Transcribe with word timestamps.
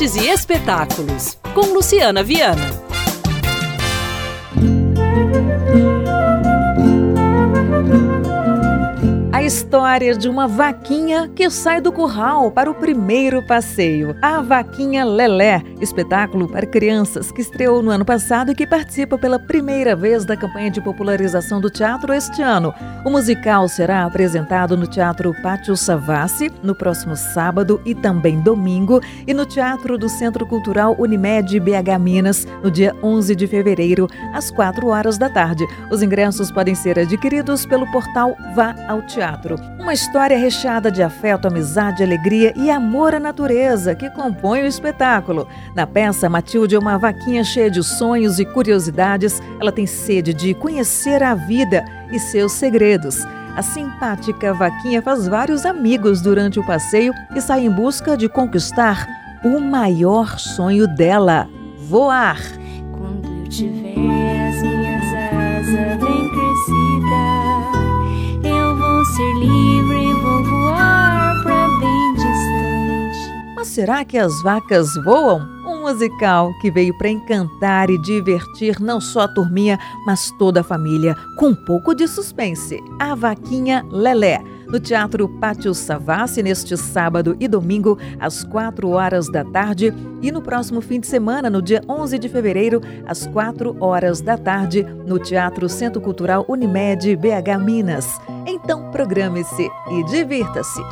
e 0.00 0.28
espetáculos, 0.28 1.36
com 1.52 1.74
Luciana 1.74 2.22
Viana. 2.22 2.70
História 9.50 10.16
de 10.16 10.28
uma 10.28 10.46
vaquinha 10.46 11.28
que 11.34 11.50
sai 11.50 11.80
do 11.80 11.90
curral 11.90 12.52
para 12.52 12.70
o 12.70 12.74
primeiro 12.74 13.44
passeio. 13.48 14.14
A 14.22 14.40
Vaquinha 14.40 15.04
Lelé, 15.04 15.60
espetáculo 15.80 16.46
para 16.46 16.64
crianças 16.64 17.32
que 17.32 17.40
estreou 17.40 17.82
no 17.82 17.90
ano 17.90 18.04
passado 18.04 18.52
e 18.52 18.54
que 18.54 18.64
participa 18.64 19.18
pela 19.18 19.40
primeira 19.40 19.96
vez 19.96 20.24
da 20.24 20.36
campanha 20.36 20.70
de 20.70 20.80
popularização 20.80 21.60
do 21.60 21.68
teatro 21.68 22.12
este 22.12 22.40
ano. 22.40 22.72
O 23.04 23.10
musical 23.10 23.66
será 23.66 24.04
apresentado 24.04 24.76
no 24.76 24.86
Teatro 24.86 25.34
Pátio 25.42 25.76
Savassi 25.76 26.48
no 26.62 26.72
próximo 26.72 27.16
sábado 27.16 27.80
e 27.84 27.92
também 27.92 28.40
domingo 28.40 29.00
e 29.26 29.34
no 29.34 29.44
Teatro 29.44 29.98
do 29.98 30.08
Centro 30.08 30.46
Cultural 30.46 30.94
Unimed 30.96 31.58
BH 31.58 31.98
Minas 31.98 32.46
no 32.62 32.70
dia 32.70 32.94
11 33.02 33.34
de 33.34 33.48
fevereiro, 33.48 34.06
às 34.32 34.48
4 34.48 34.86
horas 34.86 35.18
da 35.18 35.28
tarde. 35.28 35.66
Os 35.90 36.04
ingressos 36.04 36.52
podem 36.52 36.76
ser 36.76 37.00
adquiridos 37.00 37.66
pelo 37.66 37.90
portal 37.90 38.36
Vá 38.54 38.76
ao 38.88 39.02
Teatro 39.02 39.39
teatro. 39.40 39.56
Uma 39.78 39.92
história 39.92 40.38
recheada 40.38 40.90
de 40.90 41.02
afeto, 41.02 41.48
amizade, 41.48 42.02
alegria 42.02 42.52
e 42.56 42.70
amor 42.70 43.14
à 43.14 43.20
natureza 43.20 43.94
que 43.94 44.10
compõe 44.10 44.62
o 44.62 44.66
espetáculo. 44.66 45.48
Na 45.74 45.86
peça, 45.86 46.28
Matilde 46.28 46.76
é 46.76 46.78
uma 46.78 46.98
vaquinha 46.98 47.42
cheia 47.42 47.70
de 47.70 47.82
sonhos 47.82 48.38
e 48.38 48.44
curiosidades. 48.44 49.40
Ela 49.60 49.72
tem 49.72 49.86
sede 49.86 50.34
de 50.34 50.54
conhecer 50.54 51.22
a 51.22 51.34
vida 51.34 51.84
e 52.12 52.18
seus 52.18 52.52
segredos. 52.52 53.24
A 53.56 53.62
simpática 53.62 54.54
vaquinha 54.54 55.02
faz 55.02 55.26
vários 55.26 55.66
amigos 55.66 56.20
durante 56.20 56.60
o 56.60 56.66
passeio 56.66 57.12
e 57.34 57.40
sai 57.40 57.64
em 57.64 57.70
busca 57.70 58.16
de 58.16 58.28
conquistar 58.28 59.06
o 59.44 59.58
maior 59.58 60.38
sonho 60.38 60.86
dela: 60.86 61.48
voar. 61.76 62.40
Quando 62.92 63.26
eu 63.26 63.48
tiver 63.48 63.96
as 64.48 64.62
será 73.80 74.04
que 74.04 74.18
as 74.18 74.42
vacas 74.42 74.94
voam? 75.06 75.40
Um 75.66 75.80
musical 75.80 76.52
que 76.60 76.70
veio 76.70 76.92
para 76.98 77.08
encantar 77.08 77.88
e 77.88 77.96
divertir 77.96 78.78
não 78.78 79.00
só 79.00 79.20
a 79.20 79.28
turminha, 79.28 79.78
mas 80.04 80.30
toda 80.38 80.60
a 80.60 80.62
família, 80.62 81.16
com 81.38 81.46
um 81.46 81.54
pouco 81.54 81.94
de 81.94 82.06
suspense. 82.06 82.78
A 82.98 83.14
Vaquinha 83.14 83.82
Lelé 83.90 84.38
no 84.68 84.78
Teatro 84.78 85.26
Pátio 85.40 85.72
Savassi 85.72 86.42
neste 86.42 86.76
sábado 86.76 87.34
e 87.40 87.48
domingo, 87.48 87.98
às 88.20 88.44
4 88.44 88.90
horas 88.90 89.32
da 89.32 89.44
tarde, 89.44 89.94
e 90.20 90.30
no 90.30 90.42
próximo 90.42 90.82
fim 90.82 91.00
de 91.00 91.06
semana, 91.06 91.48
no 91.48 91.62
dia 91.62 91.82
11 91.88 92.18
de 92.18 92.28
fevereiro, 92.28 92.82
às 93.06 93.26
4 93.28 93.74
horas 93.80 94.20
da 94.20 94.36
tarde, 94.36 94.82
no 95.06 95.18
Teatro 95.18 95.70
Centro 95.70 96.02
Cultural 96.02 96.44
Unimed 96.46 97.16
BH 97.16 97.58
Minas. 97.64 98.06
Então 98.46 98.90
programe-se 98.90 99.70
e 99.90 100.04
divirta-se! 100.04 100.82